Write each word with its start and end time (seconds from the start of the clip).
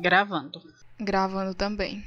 Gravando. 0.00 0.62
Gravando 0.98 1.54
também. 1.54 2.04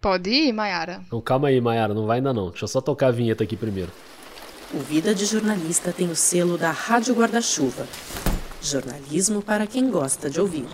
Pode 0.00 0.28
ir, 0.30 0.52
Mayara? 0.52 1.02
Não, 1.10 1.20
calma 1.20 1.48
aí, 1.48 1.60
Mayara, 1.60 1.94
não 1.94 2.06
vai 2.06 2.18
ainda 2.18 2.32
não. 2.32 2.50
Deixa 2.50 2.64
eu 2.64 2.68
só 2.68 2.80
tocar 2.80 3.08
a 3.08 3.10
vinheta 3.10 3.44
aqui 3.44 3.56
primeiro. 3.56 3.90
O 4.72 4.78
Vida 4.78 5.14
de 5.14 5.24
Jornalista 5.24 5.92
tem 5.92 6.10
o 6.10 6.16
selo 6.16 6.58
da 6.58 6.70
Rádio 6.70 7.14
Guarda-Chuva. 7.14 7.86
Jornalismo 8.60 9.40
para 9.40 9.66
quem 9.66 9.90
gosta 9.90 10.28
de 10.28 10.40
ouvir. 10.40 10.66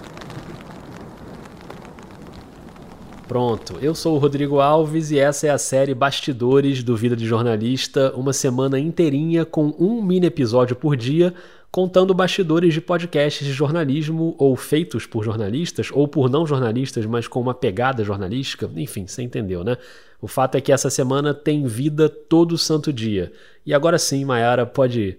Pronto, 3.31 3.76
eu 3.81 3.94
sou 3.94 4.17
o 4.17 4.19
Rodrigo 4.19 4.58
Alves 4.58 5.13
e 5.13 5.19
essa 5.21 5.46
é 5.46 5.51
a 5.51 5.56
série 5.56 5.94
Bastidores 5.94 6.83
do 6.83 6.96
Vida 6.96 7.15
de 7.15 7.24
Jornalista, 7.24 8.13
uma 8.17 8.33
semana 8.33 8.76
inteirinha 8.76 9.45
com 9.45 9.72
um 9.78 10.03
mini 10.03 10.26
episódio 10.26 10.74
por 10.74 10.96
dia, 10.96 11.32
contando 11.71 12.13
bastidores 12.13 12.74
de 12.74 12.81
podcasts 12.81 13.46
de 13.46 13.53
jornalismo 13.53 14.35
ou 14.37 14.56
feitos 14.56 15.06
por 15.06 15.22
jornalistas 15.22 15.90
ou 15.92 16.09
por 16.09 16.28
não 16.28 16.45
jornalistas, 16.45 17.06
mas 17.06 17.28
com 17.28 17.41
uma 17.41 17.55
pegada 17.55 18.02
jornalística, 18.02 18.69
enfim, 18.74 19.06
você 19.06 19.22
entendeu, 19.22 19.62
né? 19.62 19.77
O 20.20 20.27
fato 20.27 20.56
é 20.56 20.60
que 20.60 20.72
essa 20.72 20.91
semana 20.91 21.33
tem 21.33 21.69
vida 21.69 22.08
todo 22.08 22.58
santo 22.58 22.92
dia. 22.92 23.30
E 23.64 23.72
agora 23.72 23.97
sim, 23.97 24.24
Mayara, 24.24 24.66
pode 24.66 25.00
ir. 25.00 25.19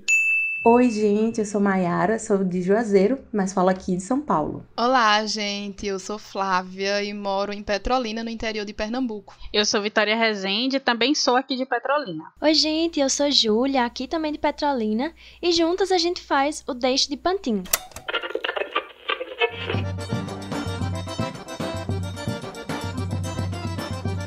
Oi, 0.64 0.92
gente, 0.92 1.40
eu 1.40 1.46
sou 1.46 1.60
Maiara, 1.60 2.20
sou 2.20 2.44
de 2.44 2.62
Juazeiro, 2.62 3.18
mas 3.34 3.52
falo 3.52 3.70
aqui 3.70 3.96
de 3.96 4.04
São 4.04 4.22
Paulo. 4.22 4.64
Olá, 4.78 5.26
gente, 5.26 5.88
eu 5.88 5.98
sou 5.98 6.20
Flávia 6.20 7.04
e 7.04 7.12
moro 7.16 7.52
em 7.52 7.64
Petrolina, 7.64 8.24
no 8.24 8.30
interior 8.30 8.64
de 8.64 8.72
Pernambuco. 8.72 9.36
Eu 9.52 9.66
sou 9.66 9.82
Vitória 9.82 10.16
Rezende, 10.16 10.80
também 10.80 11.16
sou 11.16 11.36
aqui 11.36 11.56
de 11.56 11.66
Petrolina. 11.66 12.26
Oi, 12.40 12.54
gente, 12.54 13.00
eu 13.00 13.10
sou 13.10 13.32
Júlia, 13.32 13.84
aqui 13.84 14.08
também 14.08 14.32
de 14.32 14.38
Petrolina, 14.38 15.12
e 15.42 15.52
juntas 15.52 15.92
a 15.92 15.98
gente 15.98 16.22
faz 16.22 16.64
o 16.68 16.76
Deixe 16.76 17.09
de 17.09 17.18
Pantin. 17.18 17.64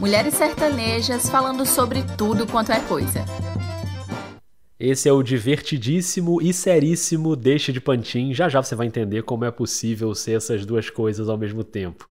Mulheres 0.01 0.35
sertanejas 0.35 1.31
falando 1.31 1.65
sobre 1.65 2.03
tudo 2.19 2.45
quanto 2.45 2.73
é 2.73 2.81
coisa. 2.81 3.25
Esse 4.87 5.09
é 5.09 5.13
o 5.15 5.23
divertidíssimo 5.23 6.43
e 6.43 6.53
seríssimo 6.53 7.35
Deixe 7.35 7.73
de 7.73 7.81
Pantin. 7.81 8.35
Já 8.35 8.51
já 8.51 8.63
você 8.63 8.75
vai 8.75 8.87
entender 8.87 9.23
como 9.23 9.47
é 9.47 9.51
possível 9.51 10.15
ser 10.15 10.33
essas 10.33 10.67
duas 10.67 10.91
coisas 10.91 11.27
ao 11.31 11.39
mesmo 11.39 11.65
tempo. 11.65 12.07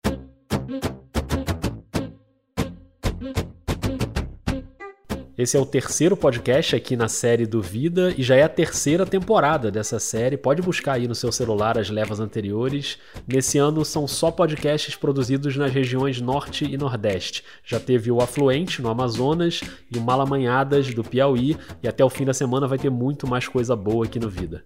Esse 5.41 5.57
é 5.57 5.59
o 5.59 5.65
terceiro 5.65 6.15
podcast 6.15 6.75
aqui 6.75 6.95
na 6.95 7.07
série 7.07 7.47
do 7.47 7.63
Vida 7.63 8.13
e 8.15 8.21
já 8.21 8.35
é 8.35 8.43
a 8.43 8.47
terceira 8.47 9.07
temporada 9.07 9.71
dessa 9.71 9.97
série. 9.97 10.37
Pode 10.37 10.61
buscar 10.61 10.93
aí 10.93 11.07
no 11.07 11.15
seu 11.15 11.31
celular 11.31 11.79
as 11.79 11.89
levas 11.89 12.19
anteriores. 12.19 12.99
Nesse 13.27 13.57
ano 13.57 13.83
são 13.83 14.07
só 14.07 14.29
podcasts 14.29 14.95
produzidos 14.95 15.57
nas 15.57 15.73
regiões 15.73 16.21
Norte 16.21 16.65
e 16.71 16.77
Nordeste. 16.77 17.43
Já 17.65 17.79
teve 17.79 18.11
o 18.11 18.21
Afluente 18.21 18.83
no 18.83 18.89
Amazonas 18.89 19.61
e 19.91 19.97
o 19.97 20.01
Malamanhadas 20.01 20.93
do 20.93 21.03
Piauí 21.03 21.57
e 21.81 21.87
até 21.87 22.05
o 22.05 22.09
fim 22.09 22.23
da 22.23 22.35
semana 22.35 22.67
vai 22.67 22.77
ter 22.77 22.91
muito 22.91 23.25
mais 23.25 23.47
coisa 23.47 23.75
boa 23.75 24.05
aqui 24.05 24.19
no 24.19 24.29
Vida. 24.29 24.63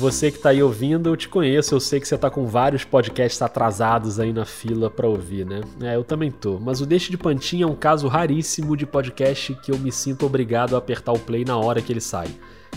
Você 0.00 0.30
que 0.30 0.38
está 0.38 0.48
aí 0.48 0.62
ouvindo, 0.62 1.10
eu 1.10 1.16
te 1.16 1.28
conheço, 1.28 1.74
eu 1.74 1.78
sei 1.78 2.00
que 2.00 2.08
você 2.08 2.14
está 2.14 2.30
com 2.30 2.46
vários 2.46 2.84
podcasts 2.84 3.42
atrasados 3.42 4.18
aí 4.18 4.32
na 4.32 4.46
fila 4.46 4.88
para 4.88 5.06
ouvir, 5.06 5.44
né? 5.44 5.60
É, 5.82 5.94
eu 5.94 6.02
também 6.02 6.30
tô. 6.30 6.58
Mas 6.58 6.80
o 6.80 6.86
Deixe 6.86 7.10
de 7.10 7.18
Pantinha 7.18 7.64
é 7.64 7.66
um 7.66 7.76
caso 7.76 8.08
raríssimo 8.08 8.78
de 8.78 8.86
podcast 8.86 9.54
que 9.56 9.70
eu 9.70 9.78
me 9.78 9.92
sinto 9.92 10.24
obrigado 10.24 10.74
a 10.74 10.78
apertar 10.78 11.12
o 11.12 11.18
play 11.18 11.44
na 11.44 11.58
hora 11.58 11.82
que 11.82 11.92
ele 11.92 12.00
sai. 12.00 12.28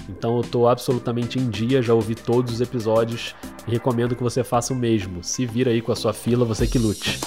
Então 0.09 0.35
eu 0.35 0.43
tô 0.43 0.67
absolutamente 0.67 1.39
em 1.39 1.49
dia, 1.49 1.81
já 1.81 1.93
ouvi 1.93 2.13
todos 2.13 2.55
os 2.55 2.59
episódios 2.59 3.33
e 3.65 3.71
recomendo 3.71 4.17
que 4.17 4.23
você 4.23 4.43
faça 4.43 4.73
o 4.73 4.75
mesmo. 4.75 5.23
Se 5.23 5.45
vira 5.45 5.71
aí 5.71 5.81
com 5.81 5.93
a 5.93 5.95
sua 5.95 6.11
fila, 6.11 6.43
você 6.43 6.67
que 6.67 6.77
lute. 6.77 7.21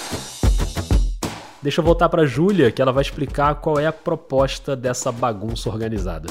Deixa 1.59 1.81
eu 1.81 1.85
voltar 1.85 2.07
para 2.07 2.23
Júlia, 2.23 2.69
que 2.69 2.83
ela 2.83 2.91
vai 2.91 3.01
explicar 3.01 3.55
qual 3.55 3.79
é 3.79 3.87
a 3.87 3.91
proposta 3.91 4.75
dessa 4.75 5.11
bagunça 5.11 5.67
organizada. 5.71 6.29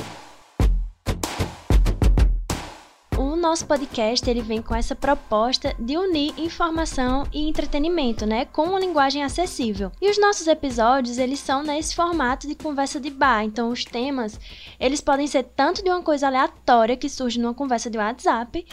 Nosso 3.46 3.64
podcast 3.64 4.28
ele 4.28 4.42
vem 4.42 4.60
com 4.60 4.74
essa 4.74 4.96
proposta 4.96 5.72
de 5.78 5.96
unir 5.96 6.34
informação 6.36 7.24
e 7.32 7.48
entretenimento, 7.48 8.26
né, 8.26 8.44
com 8.46 8.64
uma 8.64 8.80
linguagem 8.80 9.22
acessível. 9.22 9.92
E 10.02 10.10
os 10.10 10.18
nossos 10.18 10.48
episódios 10.48 11.16
eles 11.16 11.38
são 11.38 11.62
nesse 11.62 11.94
formato 11.94 12.48
de 12.48 12.56
conversa 12.56 12.98
de 12.98 13.08
bar. 13.08 13.44
Então 13.44 13.70
os 13.70 13.84
temas 13.84 14.40
eles 14.80 15.00
podem 15.00 15.28
ser 15.28 15.44
tanto 15.44 15.80
de 15.82 15.88
uma 15.88 16.02
coisa 16.02 16.26
aleatória 16.26 16.96
que 16.96 17.08
surge 17.08 17.38
numa 17.38 17.54
conversa 17.54 17.88
de 17.88 17.96
WhatsApp. 17.98 18.66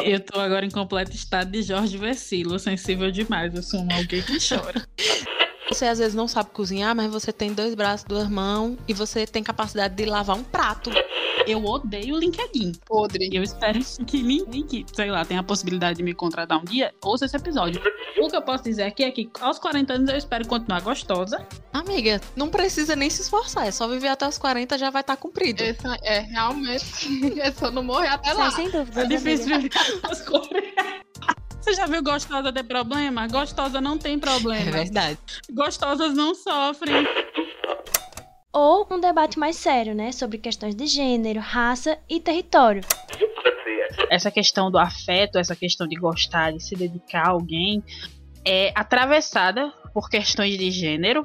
Eu 0.00 0.18
tô 0.18 0.40
agora 0.40 0.66
em 0.66 0.70
completo 0.70 1.12
estado 1.12 1.52
de 1.52 1.62
Jorge 1.62 1.96
Versilo, 1.96 2.58
sensível 2.58 3.12
demais. 3.12 3.54
Eu 3.54 3.62
sou 3.62 3.78
um 3.78 3.88
alguém 3.94 4.22
que 4.22 4.38
chora. 4.44 4.84
Você 5.72 5.86
às 5.86 5.98
vezes 5.98 6.14
não 6.14 6.28
sabe 6.28 6.50
cozinhar, 6.50 6.94
mas 6.94 7.10
você 7.10 7.32
tem 7.32 7.54
dois 7.54 7.74
braços, 7.74 8.04
duas 8.04 8.28
mãos 8.28 8.76
e 8.86 8.92
você 8.92 9.26
tem 9.26 9.42
capacidade 9.42 9.94
de 9.94 10.04
lavar 10.04 10.36
um 10.36 10.44
prato. 10.44 10.90
Eu 11.46 11.64
odeio 11.64 12.14
o 12.14 12.18
LinkedIn. 12.18 12.72
Podre. 12.84 13.30
Eu 13.32 13.42
espero 13.42 13.80
que 14.06 14.22
ninguém 14.22 14.66
que, 14.66 14.84
sei 14.92 15.10
lá, 15.10 15.24
tenha 15.24 15.40
a 15.40 15.42
possibilidade 15.42 15.96
de 15.96 16.02
me 16.02 16.12
contratar 16.12 16.60
um 16.60 16.64
dia, 16.64 16.92
ouça 17.02 17.24
esse 17.24 17.34
episódio. 17.34 17.80
O 18.18 18.28
que 18.28 18.36
eu 18.36 18.42
posso 18.42 18.64
dizer 18.64 18.82
aqui 18.82 19.02
é 19.02 19.10
que 19.10 19.30
aos 19.40 19.58
40 19.58 19.94
anos 19.94 20.10
eu 20.10 20.16
espero 20.18 20.46
continuar 20.46 20.82
gostosa. 20.82 21.44
Amiga, 21.72 22.20
não 22.36 22.50
precisa 22.50 22.94
nem 22.94 23.08
se 23.08 23.22
esforçar. 23.22 23.66
É 23.66 23.70
só 23.70 23.88
viver 23.88 24.08
até 24.08 24.28
os 24.28 24.36
40 24.36 24.76
já 24.76 24.90
vai 24.90 25.00
estar 25.00 25.16
tá 25.16 25.22
cumprido. 25.22 25.62
Essa 25.62 25.96
é, 26.02 26.20
realmente. 26.20 27.32
É 27.42 27.50
só 27.50 27.70
não 27.70 27.82
morrer 27.82 28.08
até 28.08 28.34
lá. 28.34 28.50
Sem 28.50 28.70
dúvida. 28.70 29.02
É 29.02 29.06
difícil 29.06 29.46
viver 29.46 29.70
até 29.74 30.12
os 30.12 30.20
40. 30.20 31.41
Você 31.62 31.74
já 31.74 31.86
viu 31.86 32.02
gostosa 32.02 32.52
ter 32.52 32.64
problema? 32.64 33.28
Gostosa 33.28 33.80
não 33.80 33.96
tem 33.96 34.18
problema. 34.18 34.68
É 34.68 34.72
verdade. 34.72 35.18
Gostosas 35.48 36.12
não 36.12 36.34
sofrem 36.34 37.06
ou 38.52 38.86
um 38.90 39.00
debate 39.00 39.38
mais 39.38 39.56
sério, 39.56 39.94
né, 39.94 40.12
sobre 40.12 40.36
questões 40.36 40.74
de 40.74 40.86
gênero, 40.86 41.40
raça 41.40 41.98
e 42.08 42.20
território. 42.20 42.82
Essa 44.10 44.30
questão 44.30 44.70
do 44.70 44.78
afeto, 44.78 45.38
essa 45.38 45.56
questão 45.56 45.88
de 45.88 45.96
gostar, 45.96 46.52
de 46.52 46.62
se 46.62 46.74
dedicar 46.74 47.28
a 47.28 47.30
alguém, 47.30 47.82
é 48.44 48.70
atravessada 48.74 49.72
por 49.94 50.10
questões 50.10 50.58
de 50.58 50.70
gênero 50.70 51.22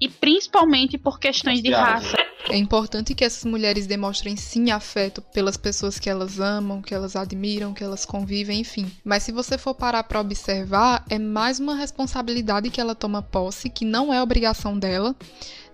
e 0.00 0.08
principalmente 0.08 0.98
por 0.98 1.18
questões 1.18 1.62
de 1.62 1.70
raça. 1.70 2.16
É 2.48 2.56
importante 2.56 3.14
que 3.14 3.24
essas 3.24 3.44
mulheres 3.44 3.86
demonstrem 3.86 4.36
sim 4.36 4.70
afeto 4.70 5.22
pelas 5.22 5.56
pessoas 5.56 5.98
que 5.98 6.10
elas 6.10 6.38
amam, 6.38 6.82
que 6.82 6.94
elas 6.94 7.16
admiram, 7.16 7.72
que 7.72 7.82
elas 7.82 8.04
convivem, 8.04 8.60
enfim. 8.60 8.90
Mas 9.02 9.22
se 9.22 9.32
você 9.32 9.56
for 9.56 9.74
parar 9.74 10.04
para 10.04 10.20
observar, 10.20 11.04
é 11.08 11.18
mais 11.18 11.58
uma 11.58 11.74
responsabilidade 11.74 12.68
que 12.68 12.80
ela 12.80 12.94
toma 12.94 13.22
posse, 13.22 13.70
que 13.70 13.84
não 13.84 14.12
é 14.12 14.22
obrigação 14.22 14.78
dela 14.78 15.16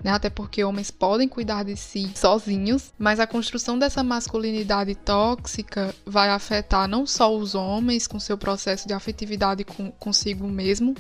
né? 0.03 0.11
Até 0.11 0.31
porque 0.31 0.65
homens 0.65 0.91
podem 0.91 1.29
cuidar 1.29 1.65
de 1.65 1.77
si 1.77 2.11
sozinhos, 2.15 2.93
mas 2.99 3.21
a 3.21 3.27
construção 3.27 3.79
dessa 3.79 4.03
masculinidade 4.03 4.95
tóxica 4.95 5.95
vai 6.05 6.31
afetar 6.31 6.89
não 6.89 7.07
só 7.07 7.35
os 7.35 7.55
homens 7.55 8.07
com 8.07 8.19
seu 8.19 8.37
processo 8.37 8.89
de 8.89 8.95
afetividade 8.95 9.65
com, 9.65 9.91
consigo 9.93 10.49
mesmo, 10.49 10.95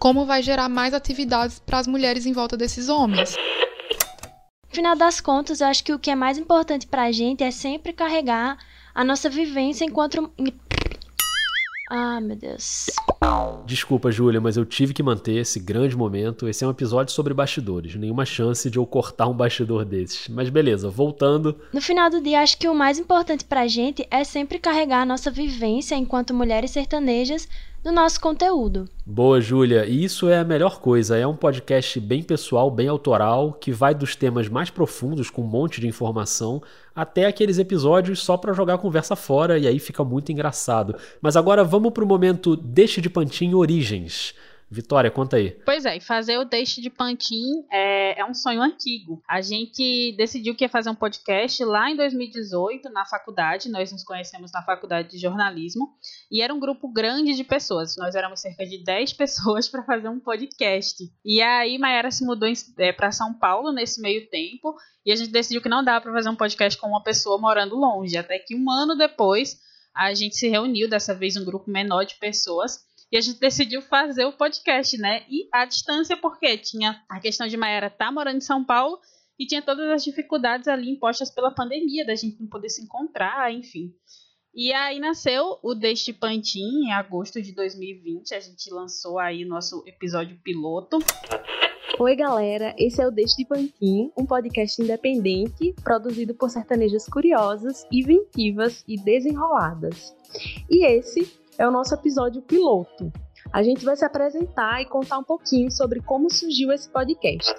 como 0.00 0.24
vai 0.24 0.42
gerar 0.42 0.68
mais 0.68 0.94
atividades 0.94 1.58
para 1.58 1.78
as 1.78 1.86
mulheres 1.86 2.24
em 2.24 2.32
volta 2.32 2.56
desses 2.56 2.88
homens. 2.88 3.36
No 4.68 4.74
final 4.74 4.96
das 4.96 5.20
contas, 5.20 5.60
eu 5.60 5.66
acho 5.66 5.84
que 5.84 5.92
o 5.92 5.98
que 5.98 6.10
é 6.10 6.14
mais 6.14 6.38
importante 6.38 6.86
para 6.86 7.02
a 7.02 7.12
gente 7.12 7.44
é 7.44 7.50
sempre 7.50 7.92
carregar 7.92 8.56
a 8.94 9.04
nossa 9.04 9.28
vivência 9.28 9.84
enquanto 9.84 10.32
ah, 11.92 12.20
meu 12.20 12.36
Deus. 12.36 12.86
Desculpa, 13.66 14.12
Júlia, 14.12 14.40
mas 14.40 14.56
eu 14.56 14.64
tive 14.64 14.94
que 14.94 15.02
manter 15.02 15.34
esse 15.34 15.58
grande 15.58 15.96
momento. 15.96 16.48
Esse 16.48 16.62
é 16.62 16.66
um 16.66 16.70
episódio 16.70 17.12
sobre 17.12 17.34
bastidores. 17.34 17.96
Nenhuma 17.96 18.24
chance 18.24 18.70
de 18.70 18.78
eu 18.78 18.86
cortar 18.86 19.26
um 19.26 19.34
bastidor 19.34 19.84
desses. 19.84 20.28
Mas 20.28 20.48
beleza, 20.48 20.88
voltando. 20.88 21.60
No 21.72 21.80
final 21.80 22.08
do 22.08 22.20
dia, 22.20 22.42
acho 22.42 22.56
que 22.58 22.68
o 22.68 22.74
mais 22.76 22.96
importante 22.96 23.44
pra 23.44 23.66
gente 23.66 24.06
é 24.08 24.22
sempre 24.22 24.60
carregar 24.60 25.02
a 25.02 25.04
nossa 25.04 25.32
vivência 25.32 25.96
enquanto 25.96 26.32
mulheres 26.32 26.70
sertanejas 26.70 27.48
no 27.84 27.92
nosso 27.92 28.20
conteúdo. 28.20 28.88
Boa, 29.04 29.40
Júlia. 29.40 29.86
E 29.86 30.04
isso 30.04 30.28
é 30.28 30.38
a 30.38 30.44
melhor 30.44 30.80
coisa. 30.80 31.16
É 31.16 31.26
um 31.26 31.34
podcast 31.34 31.98
bem 31.98 32.22
pessoal, 32.22 32.70
bem 32.70 32.88
autoral, 32.88 33.52
que 33.54 33.72
vai 33.72 33.94
dos 33.94 34.14
temas 34.14 34.48
mais 34.48 34.70
profundos, 34.70 35.30
com 35.30 35.42
um 35.42 35.46
monte 35.46 35.80
de 35.80 35.88
informação, 35.88 36.62
até 36.94 37.26
aqueles 37.26 37.58
episódios 37.58 38.22
só 38.22 38.36
para 38.36 38.52
jogar 38.52 38.74
a 38.74 38.78
conversa 38.78 39.16
fora, 39.16 39.58
e 39.58 39.66
aí 39.66 39.78
fica 39.78 40.04
muito 40.04 40.30
engraçado. 40.30 40.94
Mas 41.20 41.36
agora 41.36 41.64
vamos 41.64 41.92
para 41.92 42.04
o 42.04 42.06
momento 42.06 42.54
Deixe 42.56 43.00
de 43.00 43.10
Pantinho 43.10 43.58
Origens. 43.58 44.34
Vitória, 44.70 45.10
conta 45.10 45.36
aí. 45.36 45.50
Pois 45.64 45.84
é, 45.84 45.98
fazer 45.98 46.38
o 46.38 46.44
Deixe 46.44 46.80
de 46.80 46.88
Pantin 46.88 47.64
é, 47.72 48.20
é 48.20 48.24
um 48.24 48.32
sonho 48.32 48.62
antigo. 48.62 49.20
A 49.28 49.40
gente 49.40 50.14
decidiu 50.16 50.54
que 50.54 50.64
ia 50.64 50.68
fazer 50.68 50.88
um 50.90 50.94
podcast 50.94 51.64
lá 51.64 51.90
em 51.90 51.96
2018, 51.96 52.88
na 52.90 53.04
faculdade. 53.04 53.68
Nós 53.68 53.90
nos 53.90 54.04
conhecemos 54.04 54.52
na 54.52 54.62
faculdade 54.62 55.10
de 55.10 55.18
jornalismo. 55.18 55.88
E 56.30 56.40
era 56.40 56.54
um 56.54 56.60
grupo 56.60 56.86
grande 56.86 57.34
de 57.34 57.42
pessoas. 57.42 57.96
Nós 57.96 58.14
éramos 58.14 58.40
cerca 58.40 58.64
de 58.64 58.84
10 58.84 59.12
pessoas 59.14 59.68
para 59.68 59.82
fazer 59.82 60.08
um 60.08 60.20
podcast. 60.20 61.02
E 61.24 61.42
aí, 61.42 61.76
Mayara 61.76 62.12
se 62.12 62.24
mudou 62.24 62.48
é, 62.78 62.92
para 62.92 63.10
São 63.10 63.34
Paulo 63.34 63.72
nesse 63.72 64.00
meio 64.00 64.30
tempo. 64.30 64.76
E 65.04 65.10
a 65.10 65.16
gente 65.16 65.32
decidiu 65.32 65.60
que 65.60 65.68
não 65.68 65.82
dava 65.82 66.00
para 66.00 66.12
fazer 66.12 66.28
um 66.28 66.36
podcast 66.36 66.80
com 66.80 66.86
uma 66.86 67.02
pessoa 67.02 67.38
morando 67.38 67.74
longe. 67.74 68.16
Até 68.16 68.38
que 68.38 68.54
um 68.54 68.70
ano 68.70 68.94
depois, 68.94 69.58
a 69.92 70.14
gente 70.14 70.36
se 70.36 70.48
reuniu, 70.48 70.88
dessa 70.88 71.12
vez 71.12 71.36
um 71.36 71.44
grupo 71.44 71.68
menor 71.68 72.04
de 72.04 72.14
pessoas 72.20 72.88
e 73.12 73.16
a 73.16 73.20
gente 73.20 73.40
decidiu 73.40 73.82
fazer 73.82 74.24
o 74.24 74.32
podcast, 74.32 74.96
né? 74.96 75.24
E 75.28 75.48
à 75.52 75.64
distância, 75.64 76.16
porque 76.16 76.56
tinha 76.56 77.02
a 77.08 77.18
questão 77.18 77.48
de 77.48 77.56
Maera 77.56 77.88
estar 77.88 78.06
tá 78.06 78.12
morando 78.12 78.36
em 78.36 78.40
São 78.40 78.64
Paulo 78.64 78.98
e 79.38 79.46
tinha 79.46 79.62
todas 79.62 79.88
as 79.90 80.04
dificuldades 80.04 80.68
ali 80.68 80.90
impostas 80.90 81.30
pela 81.30 81.50
pandemia, 81.50 82.06
da 82.06 82.14
gente 82.14 82.40
não 82.40 82.48
poder 82.48 82.68
se 82.68 82.82
encontrar, 82.82 83.52
enfim. 83.52 83.92
E 84.54 84.72
aí 84.72 84.98
nasceu 84.98 85.58
o 85.62 85.74
Deste 85.74 86.12
Pantin 86.12 86.86
em 86.86 86.92
agosto 86.92 87.40
de 87.40 87.52
2020. 87.52 88.34
A 88.34 88.40
gente 88.40 88.70
lançou 88.70 89.18
aí 89.18 89.44
nosso 89.44 89.82
episódio 89.86 90.38
piloto. 90.42 90.98
Oi, 91.98 92.16
galera. 92.16 92.74
Esse 92.78 93.00
é 93.00 93.06
o 93.06 93.10
Deste 93.10 93.44
Pantin, 93.44 94.10
um 94.16 94.26
podcast 94.26 94.80
independente 94.82 95.74
produzido 95.82 96.34
por 96.34 96.50
sertanejas 96.50 97.06
curiosas, 97.06 97.86
inventivas 97.92 98.84
e 98.86 98.96
desenroladas. 98.96 100.14
E 100.68 100.84
esse 100.84 101.39
é 101.60 101.68
o 101.68 101.70
nosso 101.70 101.94
episódio 101.94 102.40
piloto. 102.40 103.12
A 103.52 103.62
gente 103.62 103.84
vai 103.84 103.94
se 103.94 104.04
apresentar 104.04 104.80
e 104.80 104.86
contar 104.86 105.18
um 105.18 105.22
pouquinho 105.22 105.70
sobre 105.70 106.00
como 106.00 106.32
surgiu 106.32 106.72
esse 106.72 106.88
podcast. 106.90 107.54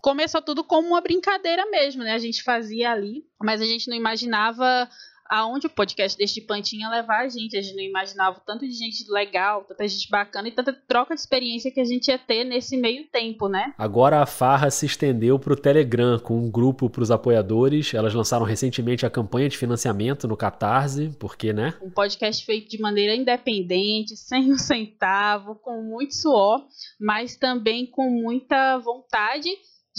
Começou 0.00 0.40
tudo 0.40 0.64
como 0.64 0.88
uma 0.88 1.00
brincadeira 1.02 1.66
mesmo, 1.66 2.02
né? 2.02 2.14
A 2.14 2.18
gente 2.18 2.42
fazia 2.42 2.90
ali, 2.90 3.26
mas 3.42 3.60
a 3.60 3.66
gente 3.66 3.88
não 3.88 3.96
imaginava 3.96 4.88
aonde 5.28 5.66
o 5.66 5.70
podcast 5.70 6.16
deste 6.16 6.40
Pantinha 6.40 6.86
ia 6.86 6.90
levar 6.90 7.24
a 7.24 7.28
gente. 7.28 7.56
A 7.56 7.62
gente 7.62 7.76
não 7.76 7.82
imaginava 7.82 8.40
tanto 8.44 8.66
de 8.66 8.72
gente 8.72 9.04
legal, 9.10 9.64
tanta 9.64 9.86
gente 9.86 10.08
bacana 10.10 10.48
e 10.48 10.52
tanta 10.52 10.72
troca 10.72 11.14
de 11.14 11.20
experiência 11.20 11.70
que 11.70 11.80
a 11.80 11.84
gente 11.84 12.08
ia 12.08 12.18
ter 12.18 12.44
nesse 12.44 12.76
meio 12.76 13.06
tempo, 13.08 13.48
né? 13.48 13.74
Agora 13.76 14.22
a 14.22 14.26
farra 14.26 14.70
se 14.70 14.86
estendeu 14.86 15.38
para 15.38 15.52
o 15.52 15.56
Telegram, 15.56 16.18
com 16.18 16.38
um 16.38 16.50
grupo 16.50 16.88
para 16.88 17.02
os 17.02 17.10
apoiadores. 17.10 17.92
Elas 17.92 18.14
lançaram 18.14 18.44
recentemente 18.44 19.04
a 19.04 19.10
campanha 19.10 19.48
de 19.48 19.58
financiamento 19.58 20.26
no 20.26 20.36
Catarse, 20.36 21.10
porque, 21.18 21.52
né? 21.52 21.74
Um 21.82 21.90
podcast 21.90 22.44
feito 22.44 22.70
de 22.70 22.80
maneira 22.80 23.14
independente, 23.14 24.16
sem 24.16 24.52
um 24.52 24.58
centavo, 24.58 25.54
com 25.56 25.82
muito 25.82 26.14
suor, 26.14 26.64
mas 26.98 27.36
também 27.36 27.86
com 27.86 28.08
muita 28.10 28.78
vontade 28.78 29.48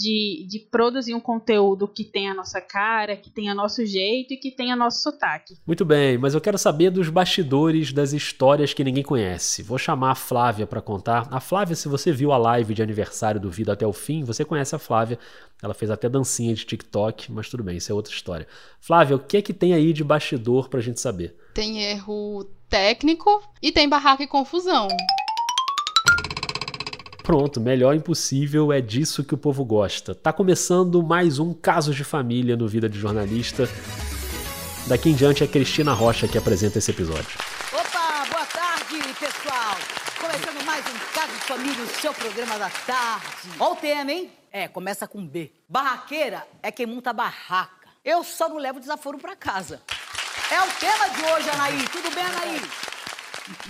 de, 0.00 0.46
de 0.48 0.58
produzir 0.58 1.14
um 1.14 1.20
conteúdo 1.20 1.86
que 1.86 2.04
tenha 2.04 2.32
a 2.32 2.34
nossa 2.34 2.58
cara, 2.58 3.16
que 3.16 3.28
tenha 3.28 3.54
nosso 3.54 3.84
jeito 3.84 4.32
e 4.32 4.36
que 4.38 4.50
tenha 4.50 4.74
nosso 4.74 5.02
sotaque. 5.02 5.58
Muito 5.66 5.84
bem, 5.84 6.16
mas 6.16 6.32
eu 6.32 6.40
quero 6.40 6.56
saber 6.56 6.90
dos 6.90 7.10
bastidores 7.10 7.92
das 7.92 8.14
histórias 8.14 8.72
que 8.72 8.82
ninguém 8.82 9.02
conhece. 9.02 9.62
Vou 9.62 9.76
chamar 9.76 10.12
a 10.12 10.14
Flávia 10.14 10.66
para 10.66 10.80
contar. 10.80 11.28
A 11.30 11.38
Flávia, 11.38 11.76
se 11.76 11.86
você 11.86 12.10
viu 12.12 12.32
a 12.32 12.38
live 12.38 12.72
de 12.72 12.82
aniversário 12.82 13.38
do 13.38 13.50
Vida 13.50 13.74
até 13.74 13.86
o 13.86 13.92
fim, 13.92 14.24
você 14.24 14.42
conhece 14.42 14.74
a 14.74 14.78
Flávia. 14.78 15.18
Ela 15.62 15.74
fez 15.74 15.90
até 15.90 16.08
dancinha 16.08 16.54
de 16.54 16.64
TikTok, 16.64 17.30
mas 17.30 17.50
tudo 17.50 17.62
bem, 17.62 17.76
isso 17.76 17.92
é 17.92 17.94
outra 17.94 18.14
história. 18.14 18.46
Flávia, 18.80 19.16
o 19.16 19.20
que 19.20 19.36
é 19.36 19.42
que 19.42 19.52
tem 19.52 19.74
aí 19.74 19.92
de 19.92 20.02
bastidor 20.02 20.70
pra 20.70 20.80
gente 20.80 20.98
saber? 20.98 21.36
Tem 21.52 21.82
erro 21.82 22.48
técnico 22.70 23.42
e 23.60 23.70
tem 23.70 23.86
barraca 23.86 24.22
e 24.22 24.26
confusão. 24.26 24.88
Pronto, 27.30 27.60
melhor 27.60 27.94
impossível, 27.94 28.72
é 28.72 28.80
disso 28.80 29.22
que 29.22 29.32
o 29.32 29.38
povo 29.38 29.64
gosta. 29.64 30.16
Tá 30.16 30.32
começando 30.32 31.00
mais 31.00 31.38
um 31.38 31.54
Casos 31.54 31.94
de 31.94 32.02
Família 32.02 32.56
no 32.56 32.66
Vida 32.66 32.88
de 32.88 32.98
Jornalista. 32.98 33.68
Daqui 34.88 35.10
em 35.10 35.14
diante 35.14 35.44
é 35.44 35.46
Cristina 35.46 35.92
Rocha 35.92 36.26
que 36.26 36.36
apresenta 36.36 36.78
esse 36.78 36.90
episódio. 36.90 37.38
Opa, 37.72 38.26
boa 38.32 38.44
tarde, 38.46 38.96
pessoal. 39.14 39.76
Começando 40.20 40.66
mais 40.66 40.84
um 40.84 40.98
Caso 41.14 41.32
de 41.32 41.44
Família, 41.44 41.84
o 41.84 42.00
seu 42.00 42.12
programa 42.12 42.58
da 42.58 42.68
tarde. 42.68 43.26
Olha 43.60 43.72
o 43.74 43.76
tema, 43.76 44.10
hein? 44.10 44.32
É, 44.50 44.66
começa 44.66 45.06
com 45.06 45.24
B. 45.24 45.52
Barraqueira 45.68 46.44
é 46.60 46.72
quem 46.72 46.84
monta 46.84 47.12
barraca. 47.12 47.90
Eu 48.04 48.24
só 48.24 48.48
não 48.48 48.58
levo 48.58 48.80
desaforo 48.80 49.18
para 49.18 49.36
casa. 49.36 49.80
É 50.50 50.60
o 50.60 50.80
tema 50.80 51.08
de 51.10 51.32
hoje, 51.32 51.48
Anaí. 51.50 51.84
Tudo 51.92 52.12
bem, 52.12 52.24
Anaí? 52.24 52.60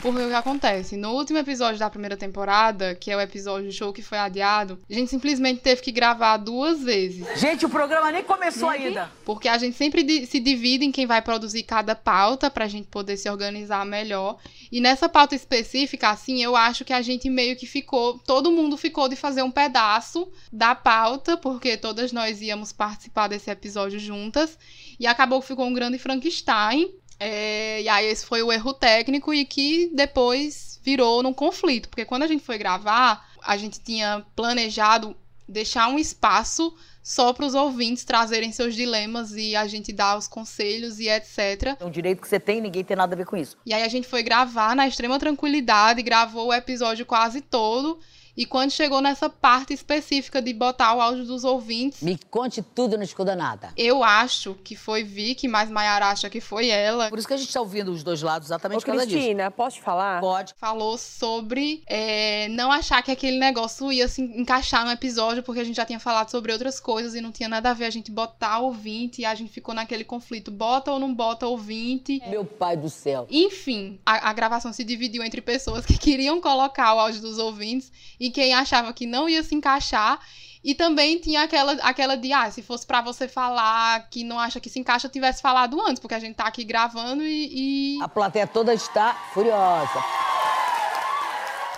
Porque 0.00 0.23
o 0.23 0.29
que 0.29 0.35
acontece? 0.35 0.97
No 0.97 1.12
último 1.12 1.38
episódio 1.38 1.79
da 1.79 1.91
primeira 1.91 2.17
temporada, 2.17 2.94
que 2.94 3.11
é 3.11 3.17
o 3.17 3.21
episódio 3.21 3.73
show 3.73 3.93
que 3.93 4.03
foi 4.03 4.19
adiado, 4.19 4.79
a 4.88 4.94
gente 4.94 5.11
simplesmente 5.11 5.61
teve 5.61 5.82
que 5.82 5.93
gravar 5.93 6.37
duas 6.37 6.82
vezes. 6.82 7.27
Gente, 7.38 7.67
o 7.67 7.69
programa 7.69 8.11
nem 8.11 8.23
começou 8.23 8.69
ainda. 8.69 9.11
Porque 9.25 9.49
a 9.49 9.59
gente 9.59 9.77
sempre 9.77 10.27
se 10.27 10.41
divide 10.41 10.85
em 10.85 10.93
quem 10.93 11.06
vai 11.06 11.23
produzir 11.23 11.62
cada 11.62 11.94
pauta 11.94 12.50
pra 12.50 12.69
gente 12.69 12.88
poder 12.88 13.17
se 13.17 13.29
organizar 13.29 13.85
melhor. 13.85 14.38
E 14.71 14.81
nessa 14.81 15.09
pauta 15.09 15.35
específica, 15.35 16.11
assim, 16.11 16.43
eu 16.43 16.56
acho 16.56 16.85
que 16.85 16.93
a 16.93 17.03
gente 17.03 17.29
meio 17.29 17.56
que 17.56 17.67
ficou. 17.67 18.19
Todo 18.19 18.50
mundo 18.50 18.77
ficou 18.77 19.09
de 19.09 19.17
fazer 19.17 19.43
um 19.43 19.50
pedaço 19.50 20.31
da 20.53 20.75
pauta, 20.75 21.37
porque 21.37 21.77
todas 21.77 22.12
nós 22.12 22.41
íamos 22.41 22.73
participar 22.73 23.29
desse 23.29 23.50
episódio 23.50 23.99
juntas. 23.99 24.59
E 24.99 25.06
acabou 25.06 25.41
que 25.41 25.49
ficou 25.49 25.67
um 25.67 25.73
grande 25.73 25.99
Frankenstein. 25.99 26.91
É, 27.20 27.82
e 27.82 27.88
aí 27.88 28.06
esse 28.06 28.25
foi 28.25 28.43
o 28.43 28.50
erro 28.50 28.72
técnico 28.72 29.32
e 29.34 29.44
que 29.44 29.90
depois 29.94 30.81
virou 30.82 31.22
num 31.22 31.34
conflito, 31.34 31.90
porque 31.90 32.06
quando 32.06 32.22
a 32.22 32.26
gente 32.26 32.43
foi 32.43 32.56
gravar, 32.56 33.28
a 33.43 33.56
gente 33.58 33.78
tinha 33.78 34.25
planejado 34.34 35.14
deixar 35.46 35.88
um 35.88 35.99
espaço 35.99 36.75
só 37.02 37.32
para 37.32 37.44
os 37.44 37.55
ouvintes 37.55 38.05
trazerem 38.05 38.52
seus 38.52 38.75
dilemas 38.75 39.32
e 39.32 39.56
a 39.56 39.67
gente 39.67 39.93
dar 39.93 40.17
os 40.17 40.28
conselhos 40.28 40.99
e 40.99 41.08
etc. 41.08 41.76
É 41.78 41.84
um 41.84 41.90
direito 41.90 42.22
que 42.22 42.28
você 42.28 42.38
tem, 42.38 42.61
ninguém 42.61 42.84
tem 42.84 42.96
nada 42.96 43.14
a 43.14 43.19
ver 43.19 43.26
com 43.26 43.37
isso. 43.37 43.56
E 43.67 43.75
aí 43.75 43.82
a 43.82 43.88
gente 43.88 44.06
foi 44.06 44.22
gravar 44.22 44.75
na 44.75 44.87
extrema 44.87 45.19
tranquilidade, 45.19 46.02
gravou 46.02 46.49
o 46.49 46.55
episódio 46.55 47.05
quase 47.05 47.40
todo 47.40 47.99
e 48.40 48.46
quando 48.46 48.70
chegou 48.70 49.02
nessa 49.02 49.28
parte 49.28 49.75
específica 49.75 50.40
de 50.40 50.54
botar 50.54 50.94
o 50.94 51.00
áudio 51.02 51.26
dos 51.26 51.44
ouvintes. 51.44 52.00
Me 52.00 52.19
conte 52.31 52.62
tudo, 52.62 52.96
não 52.96 53.04
escuta 53.04 53.37
nada. 53.37 53.70
Eu 53.76 54.02
acho 54.02 54.54
que 54.64 54.75
foi 54.75 55.04
Vicky, 55.04 55.46
mas 55.46 55.70
Mayara 55.70 56.06
acha 56.06 56.31
que 56.31 56.40
foi 56.40 56.70
ela. 56.70 57.10
Por 57.10 57.19
isso 57.19 57.28
que 57.28 57.34
a 57.34 57.37
gente 57.37 57.48
está 57.48 57.60
ouvindo 57.60 57.92
os 57.92 58.02
dois 58.02 58.22
lados, 58.22 58.48
exatamente 58.48 58.78
Ô, 58.78 58.81
por 58.81 58.87
causa 58.87 59.06
Cristina, 59.06 59.44
disso. 59.44 59.56
posso 59.58 59.76
te 59.76 59.82
falar? 59.82 60.22
Pode. 60.22 60.54
Falou 60.56 60.96
sobre 60.96 61.82
é, 61.87 62.48
não 62.48 62.72
achar 62.72 63.02
que 63.02 63.10
aquele 63.10 63.38
negócio 63.38 63.92
ia 63.92 64.08
se 64.08 64.22
encaixar 64.22 64.86
no 64.86 64.90
episódio, 64.90 65.43
porque 65.43 65.60
a 65.60 65.64
gente 65.64 65.76
já 65.76 65.84
tinha 65.84 66.00
falado 66.00 66.31
sobre 66.31 66.50
outras 66.50 66.81
coisas 66.81 67.14
e 67.14 67.20
não 67.20 67.31
tinha 67.31 67.48
nada 67.48 67.69
a 67.72 67.75
ver 67.75 67.84
a 67.84 67.90
gente 67.90 68.10
botar 68.10 68.60
ouvinte 68.60 69.20
e 69.20 69.26
a 69.26 69.34
gente 69.34 69.52
ficou 69.52 69.75
naquele 69.75 70.02
conflito: 70.02 70.50
bota 70.50 70.90
ou 70.90 70.98
não 70.98 71.14
bota 71.14 71.46
ouvinte. 71.46 72.22
Meu 72.26 72.46
pai 72.46 72.75
do 72.75 72.88
céu. 72.88 73.26
Enfim, 73.31 74.00
a, 74.06 74.31
a 74.31 74.32
gravação 74.32 74.72
se 74.72 74.82
dividiu 74.82 75.22
entre 75.22 75.43
pessoas 75.43 75.84
que 75.84 75.98
queriam 75.98 76.40
colocar 76.40 76.94
o 76.94 76.98
áudio 76.98 77.20
dos 77.20 77.36
ouvintes 77.36 77.93
e 78.19 78.30
quem 78.31 78.55
achava 78.55 78.93
que 78.93 79.06
não 79.06 79.29
ia 79.29 79.43
se 79.43 79.55
encaixar. 79.55 80.21
E 80.62 80.75
também 80.75 81.19
tinha 81.19 81.43
aquela, 81.43 81.73
aquela 81.73 82.17
de, 82.17 82.32
ah, 82.35 82.50
se 82.50 82.61
fosse 82.62 82.87
para 82.87 83.00
você 83.00 83.27
falar 83.27 84.09
que 84.11 84.23
não 84.23 84.38
acha 84.38 84.61
que 84.61 84.69
se 84.69 84.79
encaixa, 84.79 85.09
tivesse 85.09 85.41
falado 85.41 85.81
antes, 85.81 85.99
porque 85.99 86.15
a 86.15 86.19
gente 86.19 86.35
tá 86.35 86.44
aqui 86.44 86.65
gravando 86.65 87.22
e, 87.22 87.96
e... 87.96 88.03
A 88.03 88.08
plateia 88.08 88.46
toda 88.46 88.75
está 88.75 89.15
furiosa 89.32 90.19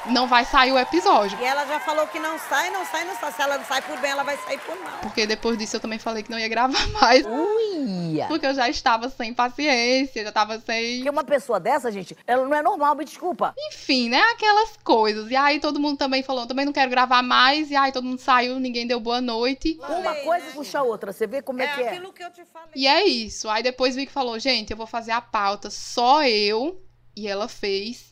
não 0.06 0.26
vai 0.26 0.44
sair 0.44 0.72
o 0.72 0.78
episódio. 0.78 1.38
E 1.40 1.44
ela 1.44 1.66
já 1.66 1.78
falou 1.80 2.06
que 2.06 2.18
não 2.18 2.38
sai, 2.38 2.70
não 2.70 2.84
sai, 2.84 3.04
não 3.04 3.14
sai. 3.16 3.32
Se 3.32 3.42
ela 3.42 3.58
não 3.58 3.64
sai 3.64 3.82
por 3.82 3.98
bem, 3.98 4.10
ela 4.10 4.22
vai 4.22 4.36
sair 4.36 4.58
por 4.58 4.78
mal. 4.80 4.98
Porque 5.00 5.26
depois 5.26 5.56
disso 5.56 5.76
eu 5.76 5.80
também 5.80 5.98
falei 5.98 6.22
que 6.22 6.30
não 6.30 6.38
ia 6.38 6.48
gravar 6.48 6.86
mais. 7.00 7.24
Ui! 7.24 8.20
Porque 8.28 8.46
eu 8.46 8.54
já 8.54 8.68
estava 8.68 9.08
sem 9.08 9.32
paciência, 9.32 10.22
já 10.22 10.28
estava 10.28 10.58
sem. 10.60 10.96
Porque 10.96 11.10
uma 11.10 11.24
pessoa 11.24 11.60
dessa, 11.60 11.90
gente, 11.90 12.16
ela 12.26 12.46
não 12.46 12.56
é 12.56 12.62
normal, 12.62 12.94
me 12.94 13.04
desculpa. 13.04 13.54
Enfim, 13.68 14.08
né? 14.08 14.20
Aquelas 14.32 14.76
coisas. 14.82 15.30
E 15.30 15.36
aí 15.36 15.60
todo 15.60 15.80
mundo 15.80 15.98
também 15.98 16.22
falou, 16.22 16.46
também 16.46 16.64
não 16.64 16.72
quero 16.72 16.90
gravar 16.90 17.22
mais. 17.22 17.70
E 17.70 17.76
aí 17.76 17.92
todo 17.92 18.04
mundo 18.04 18.18
saiu, 18.18 18.58
ninguém 18.58 18.86
deu 18.86 19.00
boa 19.00 19.20
noite. 19.20 19.78
Uma 19.88 20.14
coisa 20.16 20.46
puxa 20.52 20.78
a 20.80 20.82
outra, 20.82 21.12
você 21.12 21.26
vê 21.26 21.42
como 21.42 21.60
é, 21.60 21.64
é 21.64 21.74
que 21.74 21.82
é. 21.82 21.88
aquilo 21.88 22.12
que 22.12 22.22
eu 22.22 22.30
te 22.30 22.44
falei. 22.44 22.70
E 22.74 22.86
é 22.86 23.04
isso. 23.04 23.48
Aí 23.48 23.62
depois 23.62 23.94
vi 23.94 24.06
que 24.06 24.12
falou, 24.12 24.38
gente, 24.38 24.70
eu 24.70 24.76
vou 24.76 24.86
fazer 24.86 25.12
a 25.12 25.20
pauta 25.20 25.70
só 25.70 26.24
eu. 26.24 26.80
E 27.14 27.28
ela 27.28 27.46
fez 27.46 28.11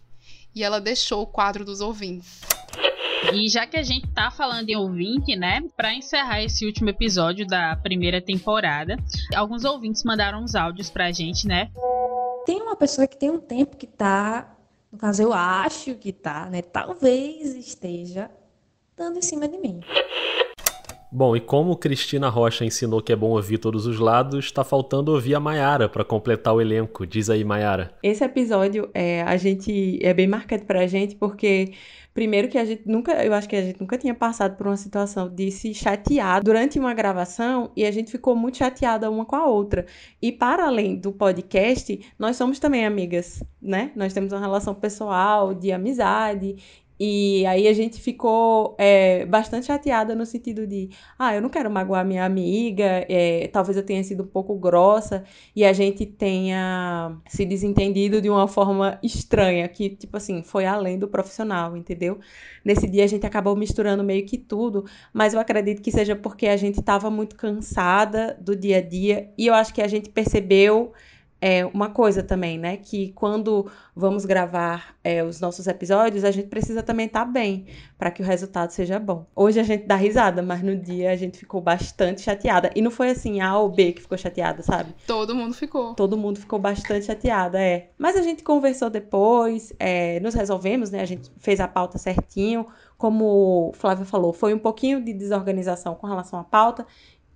e 0.55 0.63
ela 0.63 0.81
deixou 0.81 1.23
o 1.23 1.27
quadro 1.27 1.65
dos 1.65 1.81
ouvintes. 1.81 2.41
E 3.33 3.49
já 3.49 3.67
que 3.67 3.77
a 3.77 3.83
gente 3.83 4.09
tá 4.09 4.31
falando 4.31 4.69
em 4.69 4.77
ouvinte, 4.77 5.37
né, 5.37 5.63
para 5.77 5.95
encerrar 5.95 6.43
esse 6.43 6.65
último 6.65 6.89
episódio 6.89 7.47
da 7.47 7.77
primeira 7.77 8.21
temporada, 8.21 8.97
alguns 9.35 9.65
ouvintes 9.65 10.03
mandaram 10.05 10.43
uns 10.43 10.55
áudios 10.55 10.89
pra 10.91 11.13
gente, 11.13 11.47
né? 11.47 11.71
Tem 12.47 12.61
uma 12.63 12.75
pessoa 12.75 13.07
que 13.07 13.17
tem 13.17 13.31
um 13.31 13.39
tempo 13.39 13.77
que 13.77 13.87
tá, 13.87 14.57
no 14.91 14.99
caso 14.99 15.23
eu 15.23 15.33
acho 15.33 15.95
que 15.97 16.13
tá, 16.13 16.47
né, 16.47 16.63
talvez 16.63 17.55
esteja 17.55 18.31
dando 18.97 19.19
em 19.19 19.23
cima 19.23 19.47
de 19.47 19.59
mim. 19.59 19.81
Bom, 21.13 21.35
e 21.35 21.41
como 21.41 21.77
Cristina 21.77 22.29
Rocha 22.29 22.65
ensinou 22.65 23.03
que 23.03 23.13
é 23.13 23.17
bom 23.17 23.31
ouvir 23.31 23.59
todos 23.59 23.85
os 23.87 23.99
lados, 23.99 24.45
está 24.45 24.63
faltando 24.63 25.13
ouvir 25.13 25.35
a 25.35 25.41
Maiara 25.41 25.89
para 25.89 26.05
completar 26.05 26.55
o 26.55 26.61
elenco. 26.61 27.05
Diz 27.05 27.29
aí, 27.29 27.45
Maiara. 27.45 27.93
Esse 28.03 28.23
episódio 28.23 28.89
é 28.95 29.23
a 29.23 29.37
gente 29.37 29.99
é 30.03 30.15
bem 30.15 30.29
marcante 30.29 30.65
pra 30.65 30.87
gente 30.87 31.17
porque 31.17 31.73
Primeiro 32.13 32.49
que 32.49 32.59
a 32.59 32.65
gente 32.65 32.83
nunca, 32.87 33.25
eu 33.25 33.33
acho 33.33 33.49
que 33.49 33.55
a 33.55 33.63
gente 33.63 33.81
nunca 33.81 33.97
tinha 33.97 34.15
passado 34.15 34.57
por 34.57 34.67
uma 34.67 34.77
situação 34.77 35.29
de 35.29 35.51
se 35.53 35.73
chatear 35.73 36.43
durante 36.43 36.77
uma 36.79 36.93
gravação 36.93 37.71
e 37.77 37.87
a 37.87 37.91
gente 37.93 38.11
ficou 38.11 38.35
muito 38.35 38.59
chateada 38.59 39.09
uma 39.09 39.25
com 39.25 39.37
a 39.37 39.47
outra. 39.47 39.87
E 40.21 40.33
para 40.33 40.67
além 40.67 40.97
do 40.97 41.13
podcast, 41.13 42.01
nós 42.19 42.37
somos 42.37 42.59
também 42.59 42.85
amigas, 42.85 43.43
né? 43.63 43.93
Nós 43.95 44.13
temos 44.13 44.33
uma 44.33 44.41
relação 44.41 44.75
pessoal, 44.75 45.55
de 45.55 45.71
amizade 45.71 46.57
e 47.03 47.47
aí 47.47 47.67
a 47.67 47.73
gente 47.73 47.99
ficou 47.99 48.77
é, 48.79 49.25
bastante 49.25 49.65
chateada 49.65 50.15
no 50.15 50.27
sentido 50.27 50.67
de, 50.67 50.91
ah, 51.19 51.35
eu 51.35 51.41
não 51.41 51.49
quero 51.49 51.71
magoar 51.71 52.05
minha 52.05 52.27
amiga, 52.27 53.07
é, 53.09 53.49
talvez 53.51 53.79
eu 53.79 53.83
tenha 53.83 54.05
sido 54.05 54.25
um 54.25 54.27
pouco 54.27 54.55
grossa 54.55 55.25
e 55.57 55.65
a 55.65 55.73
gente 55.73 56.05
tenha 56.05 57.17
se 57.27 57.47
desentendido 57.47 58.21
de 58.21 58.29
uma 58.29 58.47
forma 58.47 58.99
estranha, 59.03 59.67
que, 59.67 59.89
tipo 59.89 60.15
assim, 60.19 60.43
foi 60.43 60.67
além 60.67 60.99
do 60.99 61.09
profissional, 61.09 61.75
entendeu? 61.75 62.19
Nesse 62.63 62.87
dia 62.87 63.05
a 63.05 63.07
gente 63.07 63.25
acabou 63.25 63.57
misturando 63.57 64.05
meio 64.05 64.27
que 64.27 64.37
tudo, 64.37 64.85
mas 65.11 65.33
eu 65.33 65.41
acredito 65.41 65.81
que 65.81 65.91
seja 65.91 66.15
porque 66.15 66.49
a 66.49 66.57
gente 66.59 66.81
estava 66.81 67.11
muito 67.11 67.35
cansada 67.35 68.37
do 68.39 68.55
dia 68.55 68.77
a 68.77 68.83
dia 68.83 69.33
e 69.39 69.47
eu 69.47 69.55
acho 69.55 69.73
que 69.73 69.81
a 69.81 69.89
gente 69.89 70.11
percebeu 70.11 70.93
é 71.41 71.65
uma 71.65 71.89
coisa 71.89 72.23
também, 72.23 72.59
né? 72.59 72.77
Que 72.77 73.13
quando 73.13 73.67
vamos 73.97 74.25
gravar 74.25 74.95
é, 75.03 75.25
os 75.25 75.41
nossos 75.41 75.67
episódios, 75.67 76.23
a 76.23 76.31
gente 76.31 76.49
precisa 76.49 76.83
também 76.83 77.07
estar 77.07 77.25
tá 77.25 77.31
bem 77.31 77.67
para 77.99 78.11
que 78.11 78.23
o 78.23 78.25
resultado 78.25 78.71
seja 78.71 78.99
bom. 78.99 79.27
Hoje 79.35 79.59
a 79.59 79.63
gente 79.63 79.87
dá 79.87 79.97
risada, 79.97 80.43
mas 80.43 80.63
no 80.63 80.77
dia 80.77 81.11
a 81.11 81.17
gente 81.17 81.39
ficou 81.39 81.61
bastante 81.61 82.21
chateada. 82.21 82.71
E 82.75 82.83
não 82.83 82.91
foi 82.91 83.11
assim 83.11 83.41
A 83.41 83.57
ou 83.59 83.71
B 83.71 83.93
que 83.93 84.03
ficou 84.03 84.19
chateada, 84.19 84.63
sabe? 84.63 84.95
Todo 85.07 85.35
mundo 85.35 85.55
ficou. 85.55 85.95
Todo 85.95 86.17
mundo 86.17 86.39
ficou 86.39 86.59
bastante 86.59 87.07
chateada, 87.07 87.61
é. 87.61 87.91
Mas 87.97 88.17
a 88.17 88.23
gente 88.23 88.43
conversou 88.43 88.91
depois, 88.91 89.73
é, 89.79 90.21
nos 90.21 90.35
resolvemos, 90.35 90.91
né? 90.91 91.01
A 91.01 91.07
gente 91.07 91.31
fez 91.39 91.59
a 91.61 91.69
pauta 91.69 91.97
certinho. 91.97 92.67
Como 92.99 93.73
Flávia 93.77 94.05
falou, 94.05 94.35
foi 94.35 94.53
um 94.53 94.59
pouquinho 94.59 95.03
de 95.03 95.15
desorganização 95.15 95.95
com 95.95 96.07
relação 96.07 96.39
à 96.39 96.45
pauta 96.45 96.87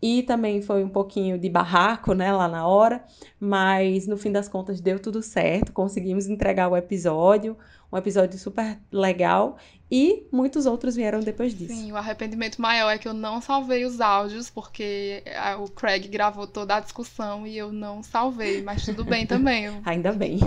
e 0.07 0.23
também 0.23 0.61
foi 0.61 0.85
um 0.85 0.89
pouquinho 0.91 1.39
de 1.39 1.49
barraco, 1.49 2.13
né, 2.13 2.31
lá 2.31 2.47
na 2.47 2.67
hora, 2.67 3.03
mas 3.41 4.07
no 4.07 4.19
fim 4.19 4.31
das 4.31 4.47
contas 4.47 4.79
deu 4.79 5.01
tudo 5.01 5.23
certo, 5.23 5.73
conseguimos 5.73 6.29
entregar 6.29 6.69
o 6.69 6.77
episódio, 6.77 7.57
um 7.91 7.97
episódio 7.97 8.39
super 8.39 8.79
legal 8.93 9.57
e 9.97 10.27
muitos 10.33 10.67
outros 10.67 10.97
vieram 10.97 11.21
depois 11.21 11.57
disso. 11.57 11.73
Sim, 11.73 11.93
o 11.93 11.97
arrependimento 11.97 12.61
maior 12.61 12.91
é 12.91 12.99
que 12.99 13.07
eu 13.07 13.15
não 13.15 13.41
salvei 13.41 13.85
os 13.85 14.01
áudios, 14.01 14.51
porque 14.51 15.23
o 15.61 15.71
Craig 15.71 16.09
gravou 16.09 16.49
toda 16.49 16.75
a 16.75 16.81
discussão 16.81 17.47
e 17.47 17.57
eu 17.57 17.71
não 17.71 18.03
salvei, 18.03 18.61
mas 18.61 18.85
tudo 18.85 19.05
bem 19.05 19.25
também. 19.25 19.71
Ainda 19.85 20.11
bem. 20.11 20.41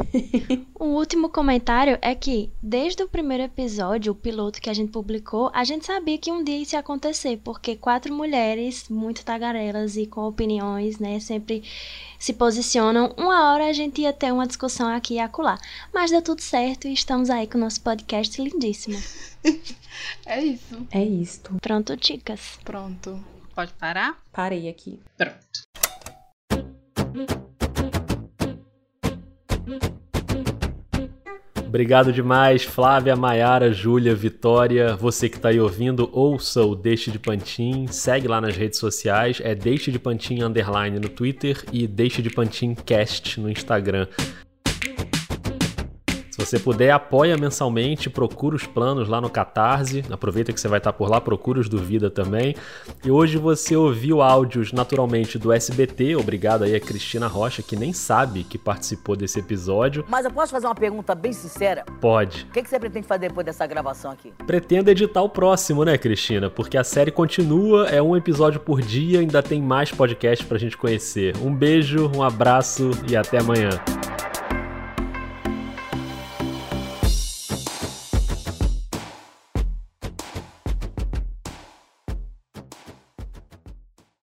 o 0.76 0.88
último 1.00 1.30
comentário 1.30 1.98
é 2.02 2.14
que, 2.14 2.52
desde 2.62 3.02
o 3.04 3.08
primeiro 3.08 3.44
episódio, 3.44 4.12
o 4.12 4.16
piloto 4.16 4.60
que 4.60 4.70
a 4.70 4.74
gente 4.74 4.92
publicou, 4.92 5.50
a 5.54 5.64
gente 5.64 5.86
sabia 5.86 6.18
que 6.18 6.30
um 6.30 6.44
dia 6.44 6.58
isso 6.58 6.76
ia 6.76 6.82
acontecer, 6.82 7.40
porque 7.42 7.78
quatro 7.78 8.14
mulheres 8.14 8.90
muito 8.90 9.24
tagarelas 9.24 9.96
e 9.96 10.06
com 10.06 10.28
opiniões, 10.28 11.00
né, 11.00 11.22
sempre 11.22 11.64
se 12.20 12.34
posicionam, 12.34 13.14
uma 13.16 13.50
hora 13.50 13.68
a 13.68 13.74
gente 13.74 14.02
ia 14.02 14.12
ter 14.12 14.34
uma 14.34 14.46
discussão 14.46 14.90
aqui 14.90 15.14
e 15.14 15.20
acolá. 15.20 15.58
Mas 15.94 16.12
deu 16.12 16.22
tudo 16.22 16.42
certo 16.42 16.86
e 16.86 16.92
estamos 16.94 17.30
aí 17.30 17.48
com 17.48 17.58
o 17.58 17.62
nosso 17.62 17.80
podcast 17.80 18.42
lindíssimo. 18.42 18.98
é 20.26 20.44
isso. 20.44 20.88
É 20.92 21.04
isto. 21.04 21.56
Pronto, 21.62 21.96
dicas. 21.96 22.60
Pronto. 22.64 23.24
Pode 23.54 23.74
parar? 23.74 24.22
Parei 24.32 24.70
aqui. 24.70 25.00
Pronto. 25.18 25.68
Obrigado 31.68 32.14
demais, 32.14 32.64
Flávia, 32.64 33.16
Maiara, 33.16 33.74
Júlia, 33.74 34.16
Vitória. 34.16 34.96
Você 34.96 35.28
que 35.28 35.36
está 35.36 35.50
aí 35.50 35.60
ouvindo, 35.60 36.10
ouça 36.14 36.64
o 36.64 36.74
Deixe 36.74 37.12
de 37.12 37.20
Pantin. 37.20 37.88
Segue 37.88 38.28
lá 38.28 38.40
nas 38.40 38.56
redes 38.56 38.80
sociais. 38.80 39.42
É 39.44 39.54
Deixe 39.54 39.92
de 39.92 40.00
Pantin 40.00 40.42
Underline 40.42 40.98
no 40.98 41.10
Twitter 41.10 41.64
e 41.72 41.86
Deixe 41.86 42.22
de 42.22 42.30
Pantin 42.30 42.74
Cast 42.74 43.40
no 43.40 43.50
Instagram. 43.50 44.08
Se 46.48 46.52
você 46.52 46.60
puder, 46.64 46.92
apoia 46.92 47.36
mensalmente, 47.36 48.10
procura 48.10 48.56
os 48.56 48.66
planos 48.66 49.10
lá 49.10 49.20
no 49.20 49.30
Catarse. 49.30 50.06
Aproveita 50.10 50.54
que 50.54 50.62
você 50.62 50.70
vai 50.70 50.78
estar 50.78 50.94
por 50.94 51.10
lá, 51.10 51.20
procura 51.20 51.60
os 51.60 51.68
do 51.68 51.78
Vida 51.78 52.10
também. 52.10 52.56
E 53.04 53.12
hoje 53.12 53.38
você 53.38 53.76
ouviu 53.76 54.22
áudios 54.22 54.72
naturalmente 54.72 55.38
do 55.38 55.52
SBT. 55.52 56.16
Obrigado 56.16 56.64
aí 56.64 56.74
a 56.74 56.80
Cristina 56.80 57.28
Rocha, 57.28 57.62
que 57.62 57.76
nem 57.76 57.92
sabe 57.92 58.46
que 58.46 58.58
participou 58.58 59.18
desse 59.18 59.40
episódio. 59.40 60.06
Mas 60.08 60.24
eu 60.24 60.32
posso 60.32 60.54
fazer 60.54 60.68
uma 60.68 60.76
pergunta 60.76 61.14
bem 61.14 61.34
sincera? 61.34 61.84
Pode. 62.00 62.48
O 62.50 62.54
que, 62.54 62.64
que 62.64 62.70
você 62.70 62.80
pretende 62.80 63.06
fazer 63.06 63.28
depois 63.28 63.46
dessa 63.46 63.68
gravação 63.68 64.10
aqui? 64.10 64.32
Pretendo 64.46 64.90
editar 64.90 65.24
o 65.24 65.28
próximo, 65.28 65.84
né, 65.84 65.98
Cristina? 65.98 66.50
Porque 66.50 66.78
a 66.78 66.84
série 66.86 67.12
continua, 67.12 67.90
é 67.90 68.02
um 68.02 68.16
episódio 68.16 68.62
por 68.62 68.80
dia, 68.80 69.20
ainda 69.20 69.44
tem 69.44 69.62
mais 69.62 69.92
podcast 69.92 70.46
pra 70.46 70.58
gente 70.58 70.78
conhecer. 70.78 71.36
Um 71.44 71.54
beijo, 71.54 72.10
um 72.16 72.24
abraço 72.24 72.92
e 73.12 73.18
até 73.18 73.38
amanhã. 73.40 73.72